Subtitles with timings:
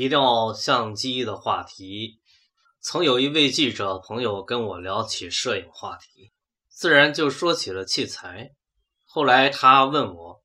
[0.00, 2.22] 提到相机的话题，
[2.80, 6.32] 曾有一位记者朋友跟我聊起摄影话题，
[6.70, 8.52] 自然就说起了器材。
[9.04, 10.42] 后来他问我，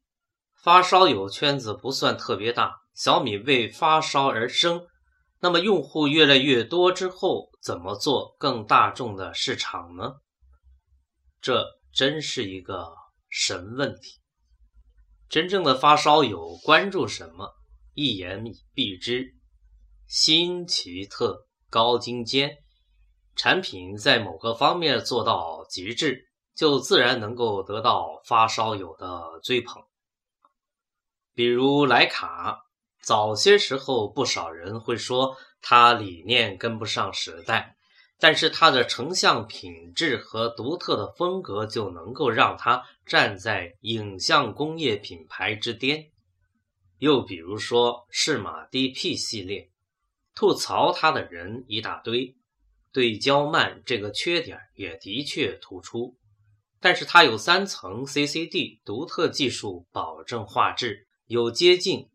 [0.62, 4.88] 发烧友圈子不算特别大，小米为发烧而生，
[5.40, 10.15] 那么用户越来越多之后，怎么做更大众的市场呢？
[11.40, 12.90] 这真是一个
[13.29, 14.19] 神问题。
[15.29, 17.55] 真正的发烧友关注什么？
[17.94, 19.34] 一言以蔽之，
[20.08, 22.58] 新奇特、高精尖，
[23.36, 29.84] 产品在某个方面做到极致，就自然能够得到发烧友的追捧。
[31.34, 32.66] 比如徕卡，
[33.02, 37.76] 早些时候不少人会说它理念跟不上时代，
[38.20, 46.12] 但是它的成像品质和独特的风格就能够让它站在影像工业品牌之巅。
[47.00, 49.70] 又比如说，适马 DP 系列，
[50.35, 52.35] 吐槽它的人一大堆，
[52.91, 56.17] 对焦慢这个缺点也的确突出。
[56.81, 62.09] 但是它有三层 CCD 独特技术，保证画质有接近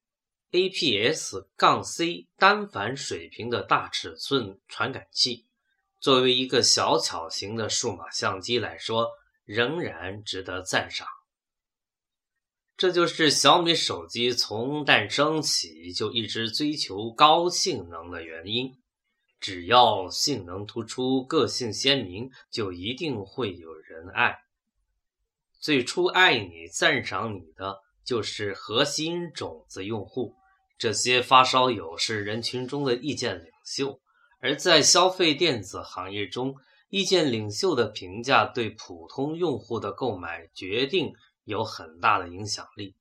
[0.52, 5.46] APS- 杠 C 单反水平的大尺寸传感器，
[5.98, 9.08] 作为一个小巧型的数码相机来说，
[9.44, 11.08] 仍然值得赞赏。
[12.81, 18.73] 这就是小米手机从诞生起就一直追求高性能的原因。
[19.39, 24.34] 只要性能突出、个性鲜明，就一定会有人爱。
[25.61, 30.33] 最初爱你、赞赏你的就是核心种子用户，
[30.78, 34.01] 这些发烧友是人群中的意见领袖。
[34.41, 36.55] 而在消费电子行业中，
[36.89, 41.12] 意见领袖的评价对普通用户的购买决定。
[41.50, 42.96] 有很大的影响力。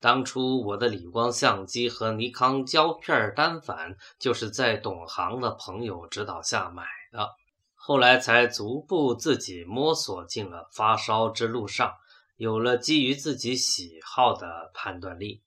[0.00, 7.28] 当初我的理光相机和尼康胶片单反就是在懂行的朋友指导下买的，
[7.74, 11.94] 后来才逐步自己摸索进了发烧之路上，
[12.36, 15.42] 有了基于自己喜好的判断力。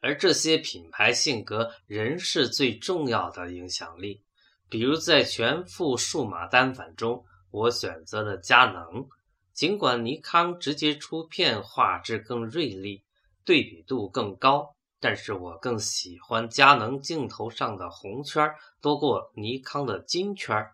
[0.00, 4.22] 而这些品牌性格仍是最重要的影响力。
[4.68, 9.06] 比如在全副数码单反中，我选择了佳能。
[9.54, 13.04] 尽管尼康直接出片画质更锐利，
[13.44, 20.66] 对比度更高，但是我更喜欢佳能镜头上的红圈多过尼康的金圈，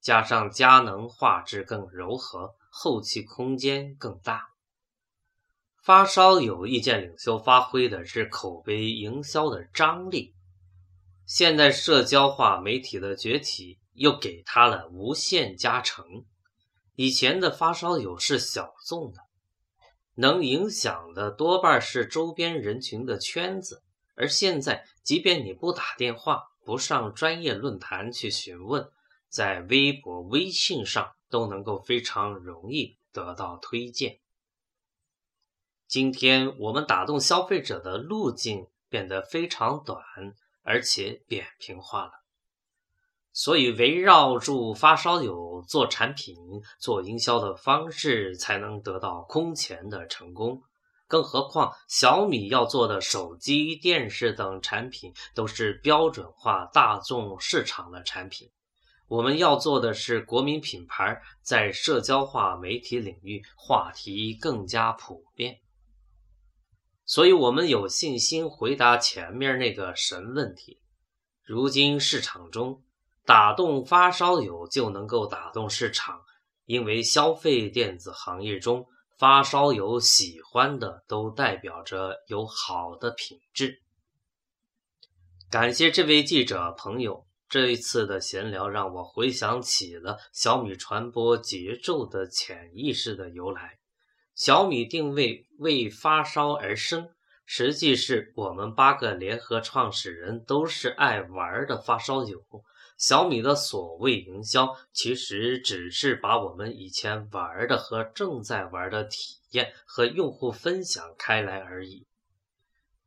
[0.00, 4.48] 加上佳能画质更柔和，后期空间更大。
[5.80, 10.34] 发烧友意见领袖发挥的是口碑营销的张力，
[11.26, 16.24] 现在社交化媒体的崛起又给他了无限加成。
[16.96, 19.20] 以前的发烧友是小众的，
[20.14, 23.82] 能影响的多半是周边人群的圈子，
[24.14, 28.90] 而现在，即便你不打电话，不上专业论坛去询问，
[29.28, 34.18] 在微博、微信上都能够非常容易得到推荐。
[35.86, 40.02] 今天我们打动消费者的路径变得非常短，
[40.62, 42.12] 而且扁平化了。
[43.38, 46.34] 所以，围绕住发烧友做产品、
[46.78, 50.62] 做营销的方式，才能得到空前的成功。
[51.06, 58.48] 更何况，小米要做的手机、电视等产品，都是标准化、大众市场的产品。
[59.06, 65.58] 我们要做的是国民品牌，在社交化媒体领域话题更加普遍。
[67.04, 70.80] 所以，我们有信心回答前面那个神问题：
[71.44, 72.82] 如今市场中。
[73.26, 76.22] 打动发烧友就能够打动市场，
[76.64, 78.86] 因为消费电子行业中
[79.18, 83.82] 发烧友喜欢的都代表着有好的品质。
[85.50, 93.78] 感谢这位记者朋友，这一次的闲聊让我回想起了小米传播节奏的潜意识的由来。
[94.36, 97.08] 小米定位为发烧而生，
[97.44, 102.40] 实际是我们八个联合创始人都是爱玩的发烧友。
[102.96, 112.06] 小米的所谓营销，其实只是把我们以前玩的和正在玩的体验和用户分享开来而已。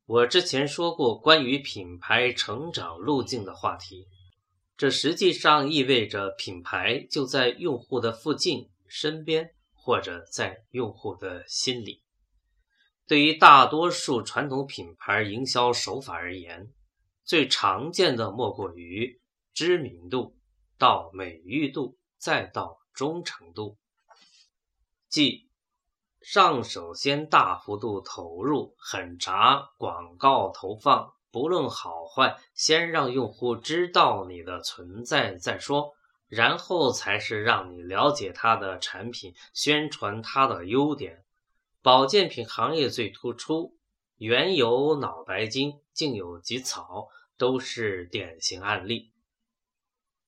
[0.05, 4.07] 我之前说过关于品牌成长路径的话题，
[4.77, 12.03] 这实际上意味着品牌就在用户的附近、身边，或者在用户的心里。
[13.07, 16.71] 对于大多数传统品牌营销手法而言，
[17.23, 19.19] 最常见的莫过于。
[19.59, 20.37] 知名度
[20.77, 23.77] 到美誉度，再到忠诚度，
[25.09, 25.49] 即
[26.21, 35.91] 上首先大幅度投入狠查广告投放，不论好坏，先让用户知道你的存在再说，
[36.29, 41.25] 然后才是让你了解他的产品，宣传它的优点。
[41.81, 43.75] 保健品行业最突出，
[44.15, 49.11] 原有脑白金，竟有吉草，都是典型案例。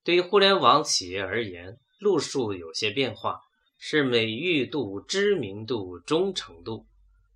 [0.03, 3.39] 对于互联网企业而言，路数有些变化，
[3.77, 6.87] 是美誉度、知名度、忠诚度。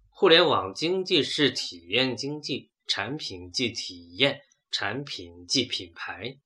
[0.09, 4.41] 互联网经济是体验经济，产品即体验，
[4.71, 6.37] 产品即品牌，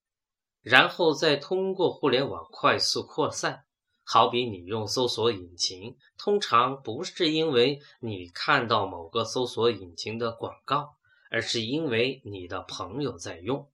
[0.62, 3.66] 然后再通过互联网快速扩散。
[4.04, 10.96] 好比你用搜索引擎，通常不是因为你看到某个搜索引擎的广告，
[11.30, 13.70] 而是因为你的朋友在用。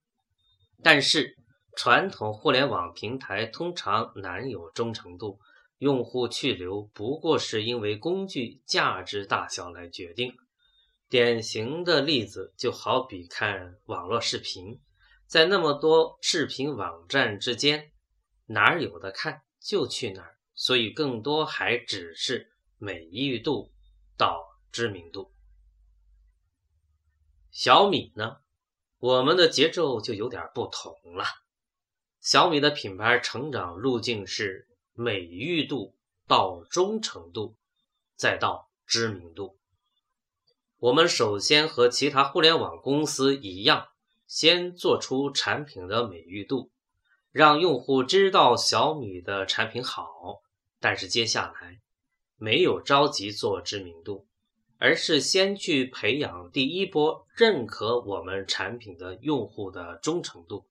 [0.82, 1.34] 但是
[1.76, 5.38] 传统互联网平台通常难有忠诚度。
[5.78, 10.34] 用户去留不过是因为工具价值大小来决定。
[11.10, 14.80] 典型的例子就好比看网络视频，
[15.26, 17.92] 在那么多视频网站之间，
[18.46, 23.70] 哪儿有的看就去哪儿，所以更多还只是美誉度
[24.16, 25.30] 到知名度。
[27.50, 28.38] 小米呢，
[28.96, 31.24] 我们的节奏就有点不同了。
[32.26, 34.66] 小米的品牌成长路径是。
[34.98, 35.94] 美誉度
[36.26, 37.54] 到忠诚度，
[38.16, 39.58] 再到知名度。
[40.78, 43.88] 我们首先和其他互联网公司一样，
[44.26, 46.70] 先做出产品的美誉度，
[47.30, 50.42] 让用户知道小米的产品好。
[50.80, 51.78] 但是接下来
[52.36, 54.26] 没有着急做知名度，
[54.78, 60.66] 而是先去培养第一波认可我们产品的用户的忠诚度。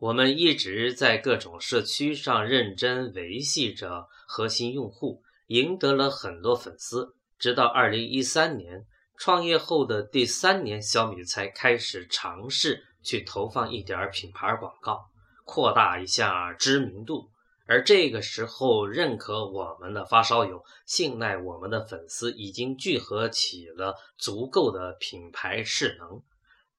[0.00, 7.14] 我们一直在各种社区上认真维系着核心用户，赢得了很多粉丝。
[7.38, 8.86] 直到二零一三年
[9.18, 15.10] 创业后的第三年，小米才开始尝试去投放一点品牌广告，
[15.44, 17.28] 扩大一下知名度。
[17.66, 26.22] 而这个时候，认可我们的发烧友、信赖我们的粉丝已经聚合起了足够的品牌势能，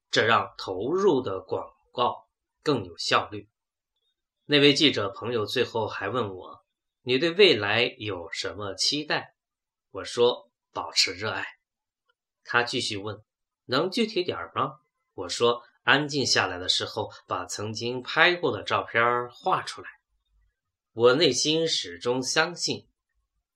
[0.09, 2.25] 这让投入的广告。
[2.63, 3.49] 更有效率。
[4.45, 6.65] 那位记者朋友最后还问我
[7.03, 9.35] ：“你对未来有什么期待？”
[9.91, 11.45] 我说：“保持热爱。”
[12.43, 13.23] 他继续问
[13.65, 14.79] ：“能具体点吗？”
[15.13, 19.89] 我说：“安静下来的时候，把曾经拍过的照片画出来。”
[20.93, 22.87] 我内心始终相信，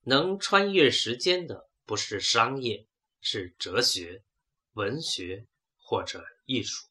[0.04, 2.88] 能穿越时间的不是商业，
[3.20, 4.24] 是哲学、
[4.74, 5.46] 文学
[5.78, 6.86] 或者艺术。